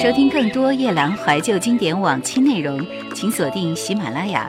[0.00, 2.80] 收听更多夜兰怀旧经典往期内容，
[3.16, 4.48] 请锁定喜马拉雅。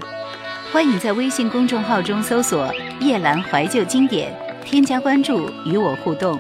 [0.72, 2.72] 欢迎在微信公众号中搜索
[3.02, 4.32] “夜兰怀旧经典”，
[4.64, 6.40] 添加关注与我互动。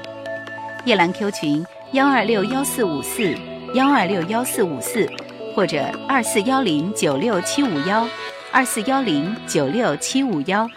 [0.86, 3.36] 夜兰 Q 群：幺二六幺四五四
[3.74, 5.10] 幺二六幺四五四，
[5.56, 8.08] 或者二四幺零九六七五幺
[8.52, 10.70] 二四幺零九六七五幺。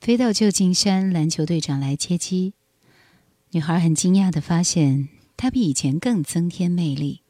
[0.00, 2.54] 飞到旧金山，篮球队长来接机。
[3.50, 5.10] 女孩很惊讶的发现。
[5.42, 7.22] 她比以前更增添魅力，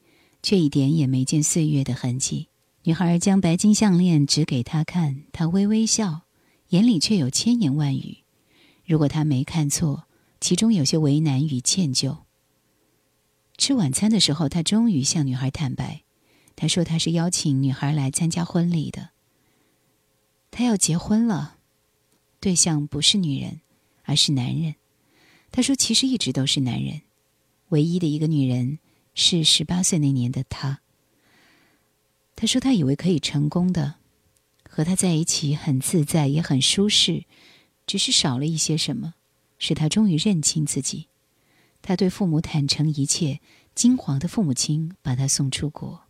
[0.43, 2.47] 却一点也没见岁月的痕迹。
[2.83, 6.21] 女孩将白金项链指给他看，他微微笑，
[6.69, 8.19] 眼里却有千言万语。
[8.85, 10.03] 如果他没看错，
[10.39, 12.19] 其中有些为难与歉疚。
[13.57, 16.03] 吃晚餐的时候，他终于向女孩坦白，
[16.55, 19.09] 他说他是邀请女孩来参加婚礼的。
[20.51, 21.55] 他要结婚了，
[22.39, 23.61] 对象不是女人，
[24.03, 24.75] 而是男人。
[25.49, 27.01] 他说其实一直都是男人。
[27.73, 28.77] 唯一的一个女人
[29.15, 30.81] 是十八岁那年的他。
[32.35, 33.95] 他说他以为可以成功的，
[34.69, 37.25] 和他在一起很自在也很舒适，
[37.87, 39.15] 只是少了一些什么，
[39.57, 41.07] 使他终于认清自己。
[41.81, 43.39] 他对父母坦诚一切，
[43.73, 46.01] 金黄的父母亲把他送出国。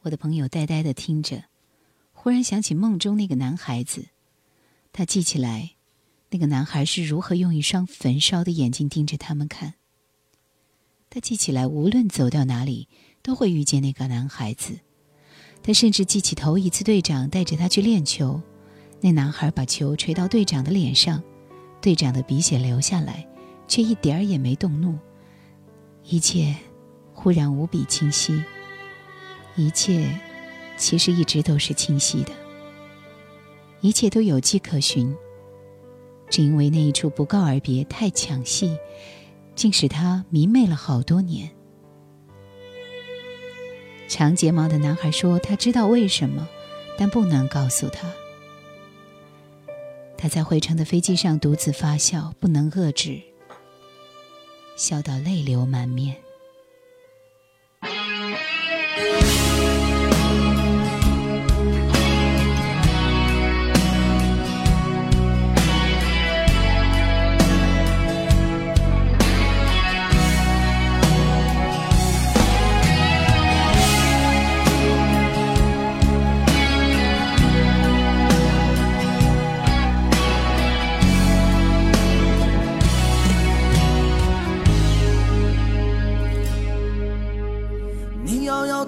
[0.00, 1.44] 我的朋友呆呆的听着，
[2.14, 4.06] 忽然想起梦中那个男孩子，
[4.90, 5.72] 他记起来。
[6.32, 9.74] 那个男孩是如何用一双焚烧的眼睛盯着他们看？
[11.10, 12.88] 他记起来，无论走到哪里，
[13.22, 14.78] 都会遇见那个男孩子。
[15.62, 18.40] 他甚至记起头一次队长带着他去练球，
[19.02, 21.22] 那男孩把球锤到队长的脸上，
[21.82, 23.28] 队长的鼻血流下来，
[23.68, 24.98] 却一点儿也没动怒。
[26.02, 26.56] 一切
[27.12, 28.42] 忽然无比清晰，
[29.54, 30.18] 一切
[30.78, 32.32] 其实一直都是清晰的，
[33.82, 35.14] 一切都有迹可循。
[36.32, 38.78] 只因为那一处不告而别太抢戏，
[39.54, 41.50] 竟使他迷昧了好多年。
[44.08, 46.48] 长睫毛的男孩说：“他知道为什么，
[46.96, 48.10] 但不能告诉他。”
[50.16, 53.20] 他在回程的飞机上独自发笑，不能遏制，
[54.74, 56.16] 笑到泪流满面。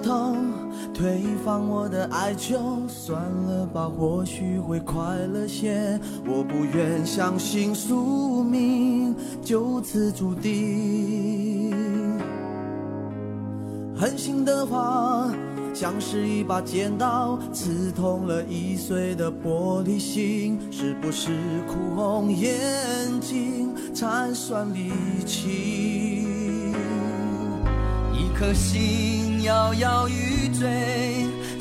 [0.05, 0.35] 头，
[0.93, 5.99] 推翻我的爱就算了吧，或许会快乐些。
[6.27, 11.73] 我不愿相信宿命就此注定。
[13.97, 15.33] 狠心的话，
[15.73, 20.59] 像是一把剪刀，刺痛了易碎的玻璃心。
[20.69, 21.31] 是不是
[21.67, 22.53] 哭红眼
[23.19, 24.91] 睛才算离
[25.25, 26.34] 奇？
[28.37, 30.67] 颗心摇摇欲坠。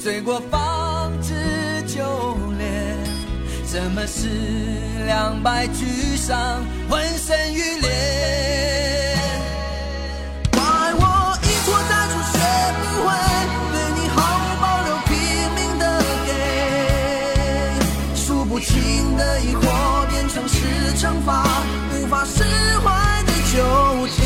[0.03, 1.33] 醉过方知
[1.87, 2.05] 酒
[2.59, 2.67] 烈，
[3.67, 4.29] 什么是
[5.07, 7.89] 两败俱伤，浑身欲裂。
[10.53, 12.39] 怪我一错再错，学
[12.81, 13.09] 不会
[13.73, 15.15] 对你毫无保留，拼
[15.55, 15.83] 命的
[16.27, 16.29] 给，
[18.15, 19.63] 数不清的疑惑
[20.11, 20.57] 变成是
[20.99, 21.47] 惩罚，
[21.95, 22.43] 无法释
[22.81, 24.24] 怀的纠结。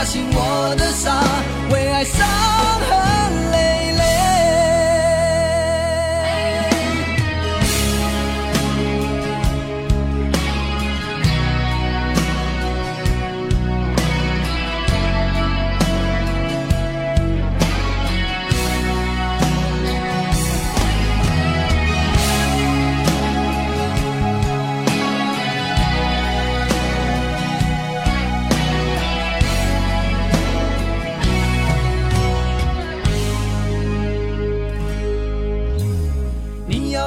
[0.00, 1.22] 打醒我的傻，
[1.70, 2.26] 为爱伤
[2.88, 3.09] 痕。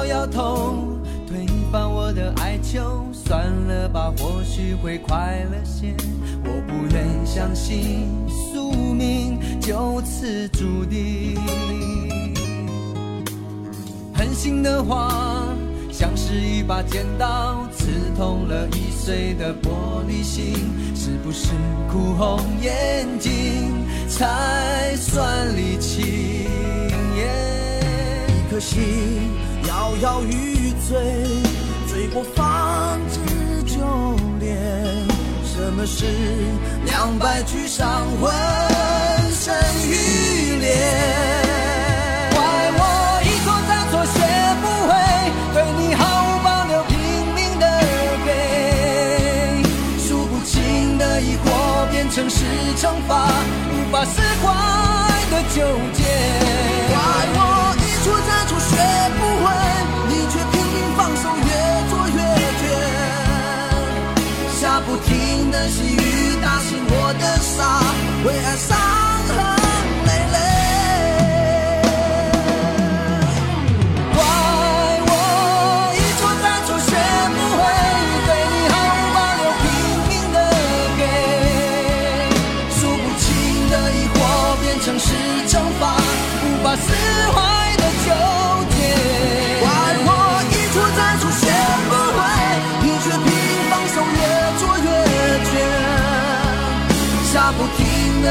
[0.06, 5.94] 摇头，推翻我的哀求，算了吧，或许会快乐些，
[6.44, 11.40] 我不愿相信宿命就此注定。
[14.14, 15.48] 狠心的话，
[15.90, 17.86] 像是一把剪刀，刺
[18.16, 20.54] 痛了易碎的玻璃心。
[20.94, 21.48] 是不是
[21.92, 26.46] 哭红眼睛才算离奇？
[28.50, 28.82] 颗心
[29.74, 30.94] 摇摇欲坠，
[31.88, 33.18] 醉过方知
[33.64, 33.80] 酒
[34.38, 34.56] 恋。
[35.44, 36.06] 什么是
[36.86, 38.32] 两败俱伤，浑
[39.32, 39.52] 身
[39.88, 39.92] 欲
[40.60, 40.76] 裂？
[42.30, 42.38] 怪
[42.78, 42.82] 我
[43.24, 44.16] 一错再错，学
[44.62, 44.92] 不会
[45.54, 46.94] 对你毫无保留，拼
[47.34, 47.64] 命的
[48.24, 48.28] 给。
[49.98, 52.44] 数不清的疑惑变成是
[52.78, 53.26] 惩罚，
[53.72, 54.22] 无法释
[67.06, 67.82] 我的傻，
[68.24, 68.78] 为爱伤
[69.28, 69.63] 痕。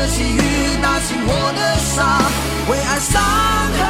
[0.03, 0.37] 的细雨
[0.81, 2.19] 打醒我的傻，
[2.69, 3.21] 为爱伤
[3.71, 3.82] 痕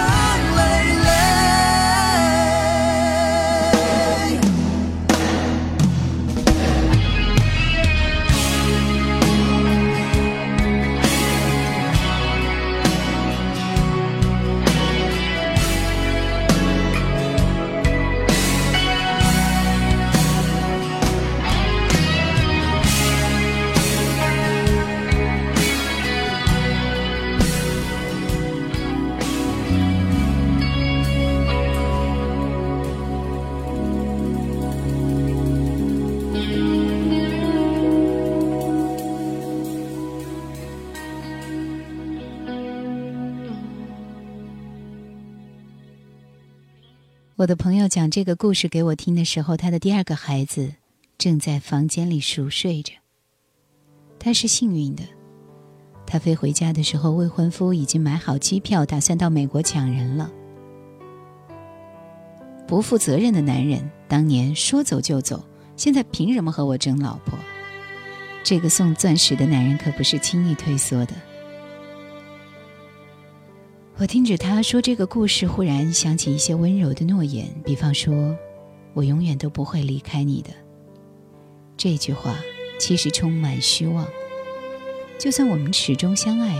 [47.43, 50.75] 我的朋友讲这个故事给我听的时候，他的第二个孩子
[51.17, 52.93] 正在房间里熟睡着。
[54.17, 55.03] 他是幸运的，
[56.07, 60.31] 他飞回家的时候，未婚夫已经买好机票，打算到美国抢人了。
[62.65, 65.43] 不负责任的男人，当年说走就走，
[65.75, 67.37] 现在凭什么和我争老婆？
[68.41, 71.13] 这个送钻石的男人可不是轻易退缩的。
[74.03, 78.35] 我听着他说这个故事，忽然想起一些温柔的诺言，比方说
[78.93, 80.49] ：“我永远都不会离开你的。”
[81.77, 82.35] 这句话
[82.77, 84.05] 其实充满虚妄。
[85.17, 86.53] 就算我们始终相爱，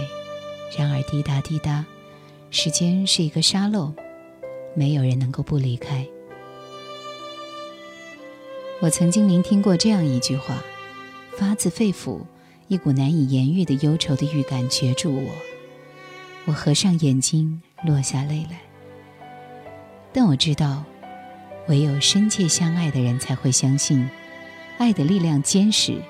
[0.77, 1.85] 然而滴答滴答，
[2.49, 3.93] 时间是一个沙漏，
[4.73, 6.07] 没有人能够不离开。
[8.79, 10.63] 我曾经聆听过这样一句话，
[11.37, 12.21] 发自肺腑，
[12.69, 15.29] 一股难以言喻的忧愁的预感攫住我。
[16.45, 18.59] 我合上眼睛，落下泪来。
[20.11, 20.83] 但我知道，
[21.67, 24.09] 唯有深切相爱的人才会相信，
[24.77, 26.01] 爱的力量坚实，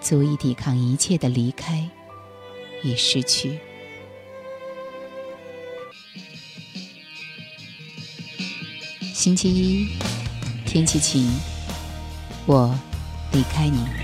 [0.00, 1.88] 足以抵抗一切的离开
[2.82, 3.58] 与失去。
[9.14, 9.88] 星期一，
[10.66, 11.26] 天气晴，
[12.44, 12.78] 我
[13.32, 14.03] 离开你。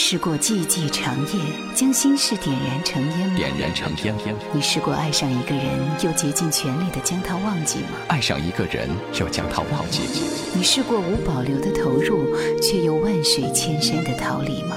[0.00, 1.40] 试过寂寂长夜，
[1.74, 3.34] 将心事点燃成烟吗？
[3.36, 4.14] 点燃成烟。
[4.52, 5.64] 你试过爱上一个人，
[6.04, 7.98] 又竭尽全力的将他忘记吗？
[8.06, 8.88] 爱上一个人，
[9.18, 10.02] 又将他忘记。
[10.54, 14.76] 你试过无保留的投入，却又万水千山的逃离吗？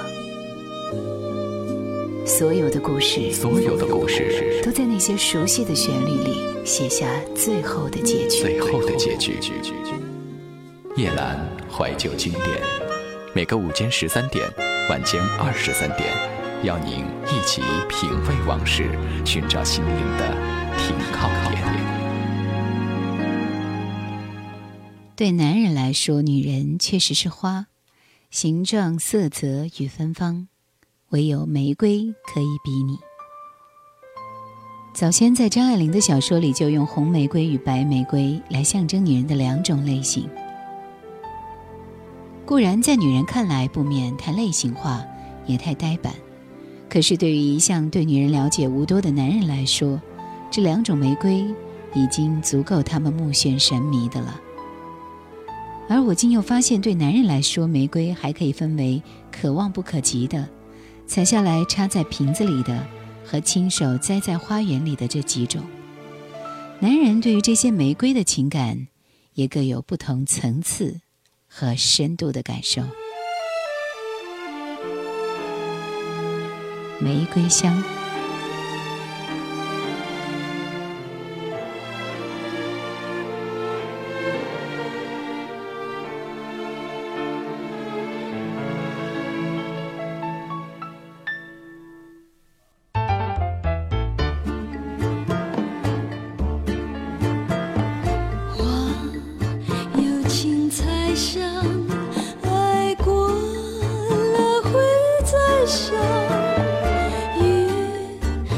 [2.25, 8.41] 所有的故事，所有的故事，都在那些熟悉的旋律里写下最后的结局。
[8.41, 9.39] 最后的结局。
[10.97, 11.37] 夜阑
[11.71, 12.43] 怀旧经典，
[13.35, 14.51] 每个午间十三点，
[14.89, 16.09] 晚间二十三点，
[16.63, 18.89] 邀您一起品味往事，
[19.25, 20.27] 寻找心灵的
[20.77, 21.61] 停靠点。
[25.15, 27.67] 对男人来说，女人确实是花，
[28.31, 30.47] 形状、色泽与芬芳，
[31.09, 32.97] 唯有玫瑰可以比拟。
[34.93, 40.27] 早先在张爱玲的小说里，就用红玫瑰与白玫瑰来象征女人的两种类型。
[42.51, 45.01] 固然在女人看来不免太类型化，
[45.45, 46.13] 也太呆板，
[46.89, 50.01] 可是对于一向对女人了解无多的男人来说，
[50.51, 51.45] 这两种玫瑰
[51.93, 54.37] 已经足够他们目眩神迷的了。
[55.87, 60.45] 而我竟又发现，对男人来说，玫瑰还可以分为可望不可及的、
[61.07, 62.85] 采下来插在瓶子里的
[63.23, 65.63] 和亲手栽在花园里的这几种。
[66.81, 68.87] 男人对于这些玫瑰的情感，
[69.35, 70.99] 也各有不同层次
[71.53, 72.81] 和深度的感受。
[76.99, 78.00] 玫瑰香。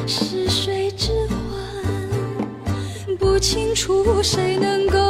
[0.07, 5.02] 是水之欢，不清楚谁能够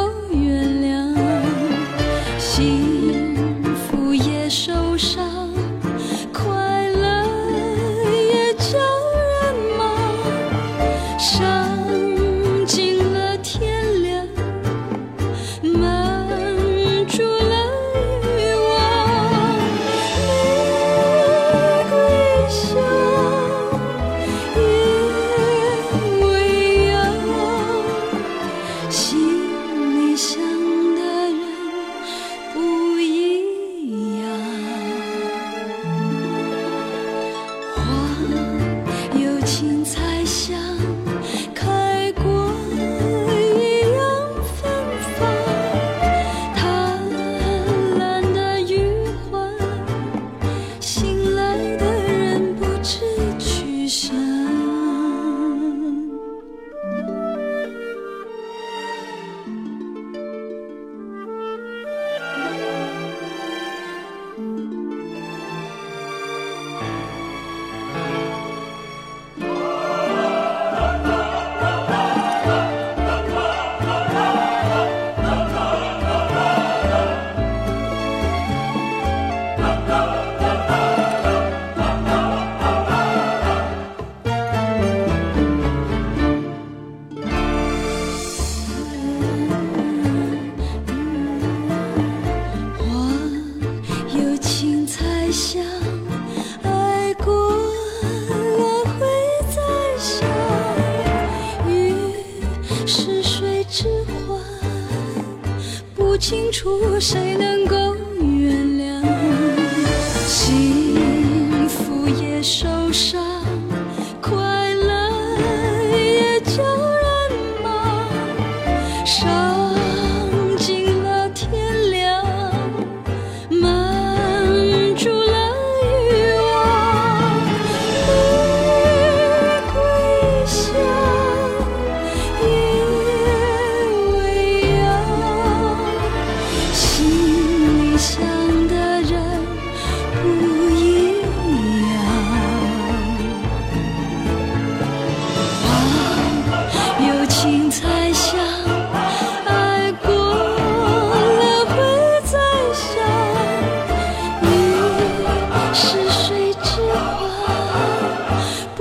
[106.26, 107.76] 清楚谁能够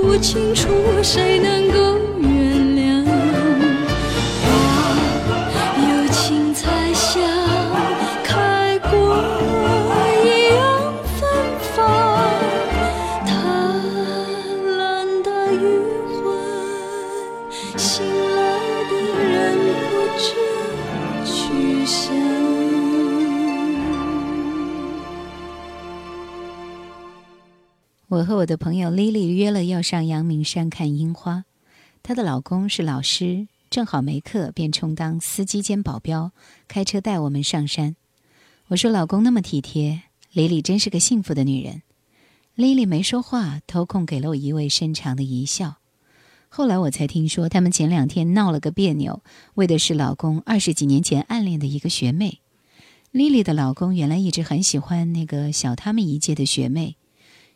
[0.04, 0.68] 不清楚
[1.02, 1.98] 谁能够
[28.24, 31.44] 我和我的朋友 Lily 约了要上阳明山看樱花，
[32.02, 36.32] 她的老公是老师，正好没课，便充当司机兼保镖，
[36.70, 37.98] 开车带我们上山。
[38.68, 41.82] 我说：“老公那么体贴，Lily 真是个幸福的女人。
[42.56, 45.80] ”Lily 没说话，偷空给了我一位深长的一笑。
[46.48, 49.22] 后来我才听说，他们前两天闹了个别扭，
[49.56, 52.40] 为的是老公二十几年前暗恋的一个学妹。
[53.12, 56.96] Lily 的老公原来一直很喜欢那个小他们一届的学妹。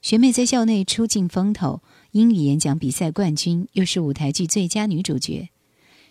[0.02, 1.82] 学妹在校内出尽风头，
[2.12, 5.50] 英语演讲比赛冠军，又是舞台剧最佳女主角，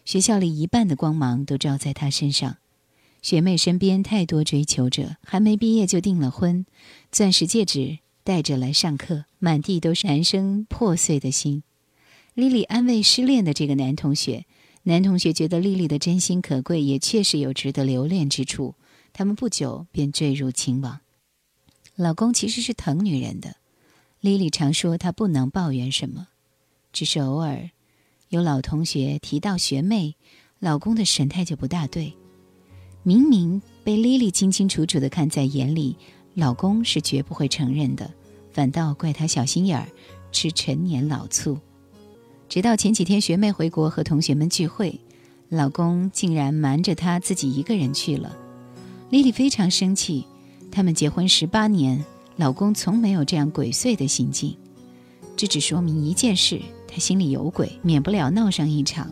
[0.04, 2.58] 学校里一半的光芒都照在她身上。
[3.22, 6.66] 学妹身边太多追求者，还没毕业就订了婚，
[7.10, 11.62] 钻石戒指带着来上课，满地都是男生破碎的心。
[12.34, 14.44] 莉莉安慰失恋的这个男同学，
[14.82, 18.74] 男同学觉得莉莉的真心可贵，也确实有值得留恋之处，
[19.12, 21.00] 他们不久便坠入情网。
[21.94, 23.56] 老公其实是疼女人的。
[24.20, 26.28] 莉莉常说她不能抱怨什么，
[26.92, 27.70] 只是偶尔
[28.28, 30.16] 有老同学提到学妹，
[30.58, 32.12] 老公的神态就不大对。
[33.02, 35.96] 明明被莉莉清清楚楚的看在眼里，
[36.34, 38.12] 老公是绝不会承认的，
[38.52, 39.86] 反倒怪她小心眼儿，
[40.32, 41.58] 吃陈年老醋。
[42.48, 44.98] 直到前几天学妹回国和同学们聚会，
[45.48, 48.36] 老公竟然瞒着她自己一个人去了。
[49.10, 50.26] 莉莉非常生气，
[50.72, 52.04] 他们结婚十八年。
[52.36, 54.54] 老公从没有这样鬼祟的行径，
[55.36, 59.10] 这只说明一件事：他心里有鬼，免不了闹上一场。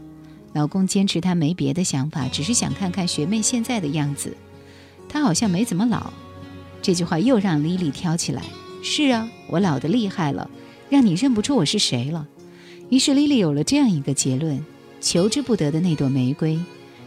[0.53, 4.37] 老公坚持他没别的想法，只是想看看学妹现在的样子，
[5.09, 6.13] 她好像没怎么老。
[6.83, 8.43] 这句话又让莉莉挑起来
[8.85, 10.49] ：“是啊，我老得厉害了，
[10.91, 12.29] 让你认不出我是谁了。”
[12.91, 14.63] 于是莉莉有了这样一个结论：
[15.01, 16.61] 求之不得的那朵玫瑰，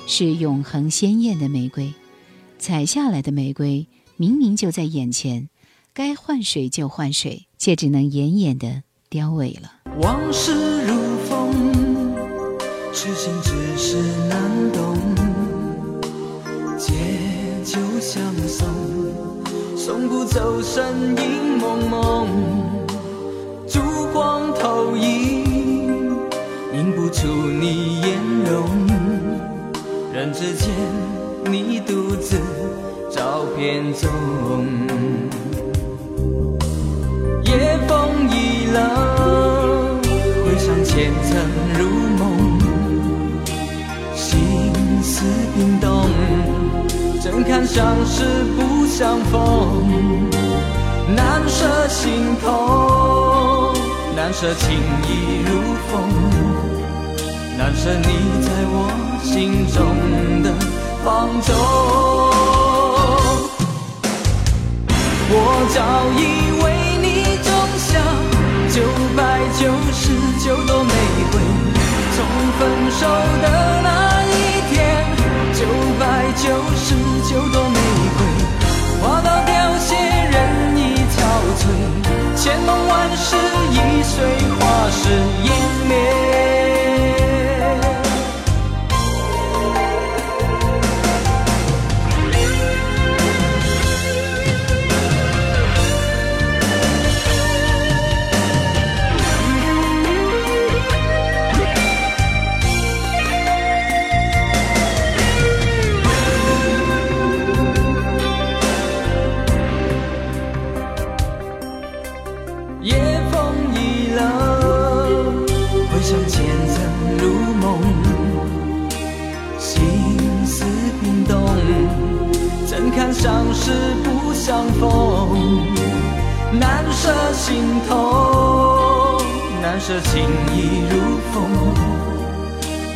[0.08, 1.93] 是永恒鲜艳的玫瑰，
[2.58, 5.47] 采下来的玫瑰明明就在眼前。
[5.97, 9.71] 该换水就换水，却只能奄奄的凋萎了。
[9.99, 10.93] 往事如
[11.27, 11.51] 风，
[12.93, 13.97] 痴心只是
[14.29, 14.39] 难
[14.71, 14.95] 懂。
[16.77, 16.93] 借
[17.65, 18.67] 酒相送，
[19.75, 22.27] 送不走身影蒙蒙。
[23.67, 23.79] 烛
[24.13, 25.45] 光投影，
[26.75, 28.69] 映不出你颜容。
[30.13, 30.69] 人之间，
[31.45, 32.39] 你独自
[33.10, 34.87] 照片中。
[47.78, 48.24] 相识
[48.58, 49.38] 不相逢？
[51.16, 52.50] 难舍心痛，
[54.16, 55.94] 难舍情意如风，
[57.56, 58.08] 难舍你
[58.42, 58.90] 在我
[59.22, 59.78] 心中
[60.42, 60.50] 的
[61.06, 61.56] 放纵。
[65.30, 65.34] 我
[65.76, 65.78] 早
[66.18, 66.20] 已
[66.63, 66.66] 为
[67.04, 67.06] 你
[67.44, 68.02] 种下。
[68.74, 68.82] 九
[69.16, 69.22] 百
[69.60, 69.62] 九
[69.94, 70.02] 十
[70.44, 70.92] 九朵玫
[71.32, 71.34] 瑰，
[72.16, 72.18] 从
[72.58, 72.60] 分
[72.90, 73.02] 手
[73.44, 73.46] 的
[73.84, 73.88] 那，
[76.38, 76.93] 九十
[77.28, 77.77] 九朵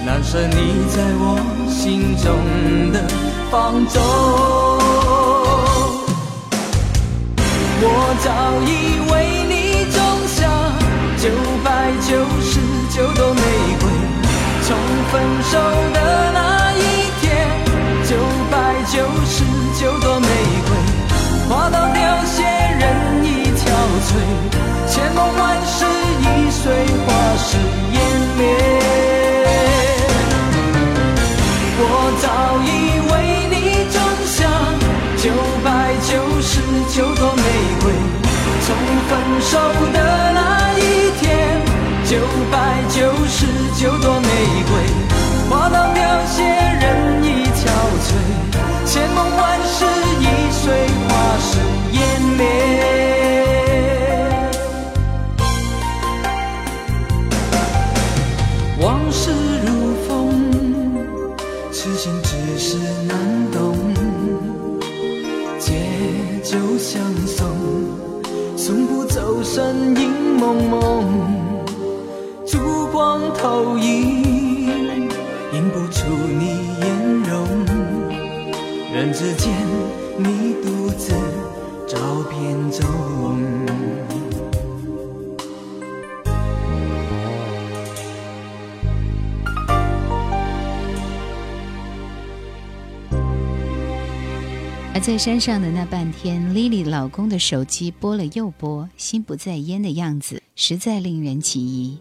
[0.03, 0.55] 难舍你
[0.89, 1.37] 在我
[1.69, 3.03] 心中的
[3.51, 4.01] 放纵。
[7.83, 7.85] 我
[8.23, 8.27] 早
[8.65, 8.69] 已
[9.11, 9.13] 为
[9.47, 10.39] 你种下
[11.17, 11.29] 九
[11.63, 11.69] 百
[12.01, 12.59] 九十
[12.89, 13.41] 九朵玫
[13.79, 13.83] 瑰，
[14.63, 14.75] 从
[15.11, 15.53] 分手
[15.93, 15.97] 的
[16.33, 16.81] 那一
[17.21, 17.29] 天，
[18.09, 18.17] 九
[18.49, 18.55] 百
[18.89, 19.45] 九十
[19.79, 20.27] 九朵玫
[20.65, 20.69] 瑰，
[21.47, 23.69] 花到凋谢，人已憔
[24.01, 24.09] 悴，
[24.87, 25.85] 千梦万世
[26.21, 26.73] 易碎，
[27.05, 27.57] 花事
[27.93, 27.95] 湮
[28.39, 29.10] 灭。
[42.51, 42.90] 白。
[95.01, 101.97] 在山上的那半天，Lily 老公的手机拨了又拨，心不在焉的样子，实在令人起疑。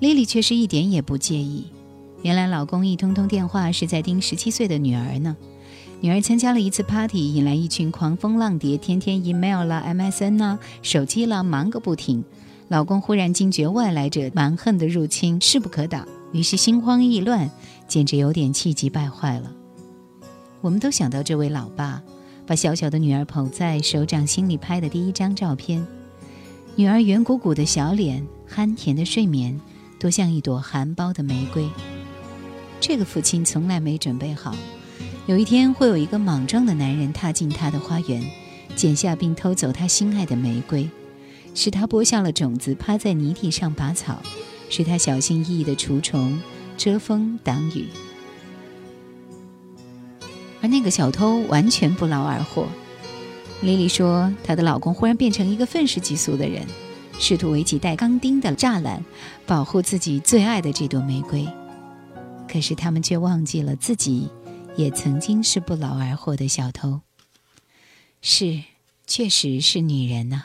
[0.00, 1.66] Lily 却是一点也不介意。
[2.22, 5.36] 原来老公一通通电话是在盯十七岁的女儿呢。
[6.00, 12.24] 女儿参加了一次 party，引来一群狂蜂浪蝶，天天 email 啦、MSN 呐、手机啦，忙个不停。
[12.68, 17.50] 老公忽然惊觉外来者蛮横的入侵势不可挡，于是心慌意乱，
[17.88, 19.52] 简直有点气急败坏了。
[20.60, 22.00] 我们都想到这位老爸，
[22.50, 25.86] 把小小的女儿捧在手掌心里拍的第一张照片，
[26.74, 29.60] 女儿圆鼓鼓的小脸，憨甜的睡眠，
[30.00, 31.70] 多像一朵含苞的玫瑰。
[32.80, 34.52] 这个父亲从来没准备好，
[35.26, 38.20] 有一天会有一个莽撞的男人踏进他的花园，
[38.74, 40.90] 剪下并偷走他心爱的玫瑰，
[41.54, 44.20] 是他播下了种子，趴在泥地上拔草，
[44.68, 46.36] 是他小心翼翼的除虫、
[46.76, 47.86] 遮风挡雨。
[50.60, 52.66] 而那个小偷完全不劳而获。
[53.62, 56.66] 莉莉说，她的老公忽然变成一个愤世嫉俗的人，
[57.18, 59.04] 试图围起带钢钉的栅栏，
[59.46, 61.46] 保护自己最爱的这朵玫瑰。
[62.48, 64.28] 可是他们却忘记了自己
[64.76, 67.00] 也曾经是不劳而获的小偷。
[68.22, 68.62] 是，
[69.06, 70.44] 确实是女人呐、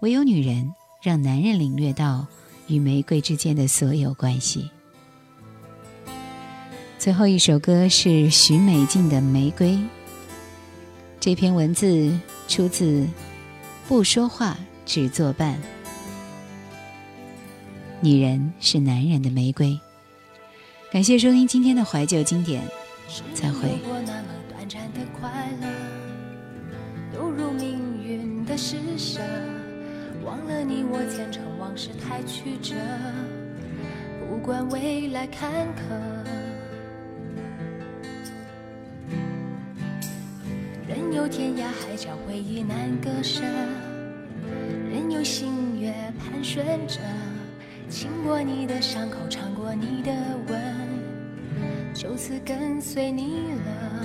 [0.00, 2.26] 唯有女人让男人领略到
[2.66, 4.70] 与玫瑰之间的所有关系。
[7.04, 9.72] 最后一首歌是许美静的《玫瑰》。
[11.20, 13.02] 这篇文字出自
[13.86, 15.52] 《不说话只作伴》。
[18.00, 19.78] 女人是男人的玫瑰。
[20.90, 22.62] 感谢收听今天的怀旧经典，
[23.34, 23.68] 再会。
[30.24, 32.74] 忘了你我前尘往事太曲折，
[34.26, 36.43] 不管未来坎坷。
[41.04, 43.42] 任由天涯海角回忆难割舍，
[44.90, 46.98] 任由星月盘旋着，
[47.90, 50.10] 亲过你的伤口，尝过你的
[50.48, 50.58] 吻，
[51.92, 54.00] 就此跟随你了。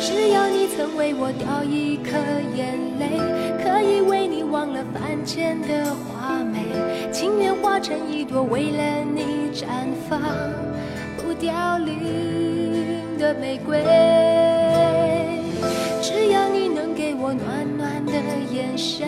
[0.00, 2.16] 只要你曾为我掉一颗
[2.56, 3.18] 眼泪，
[3.60, 6.64] 可以为你忘了凡间的华美，
[7.12, 9.66] 情愿化成一朵为了你绽
[10.08, 10.20] 放
[11.40, 13.82] 凋零的玫瑰。
[16.00, 18.12] 只要你能给我暖暖的
[18.52, 19.06] 眼神，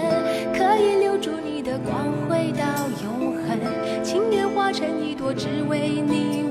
[0.52, 2.64] 可以留住你的光辉到
[3.02, 3.58] 永恒，
[4.02, 6.44] 情愿化成一朵只为你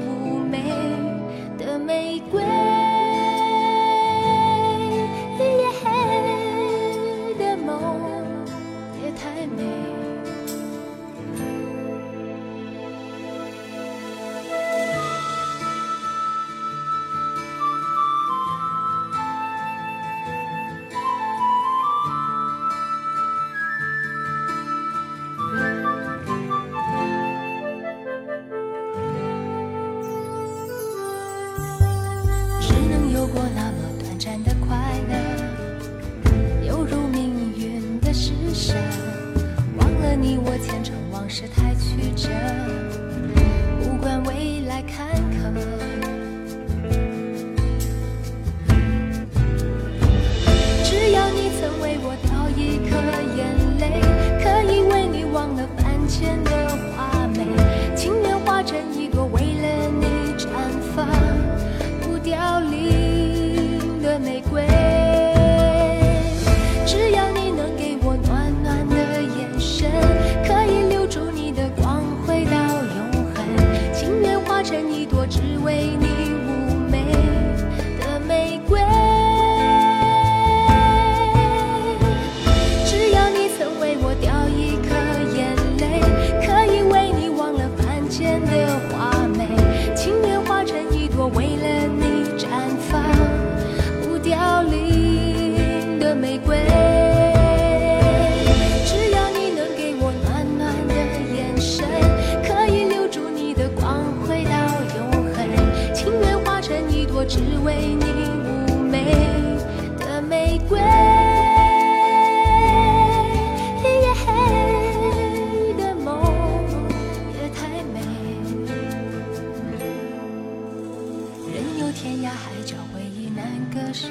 [123.72, 124.08] 割舍，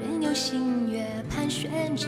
[0.00, 2.06] 任由星月盘旋着，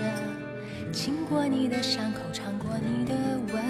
[0.93, 3.13] 经过你的伤口，尝过你的
[3.53, 3.61] 吻，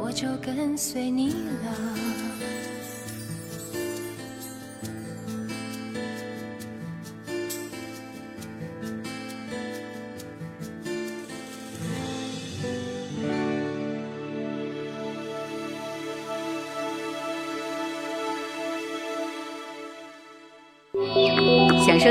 [0.00, 2.25] 我就跟随你了。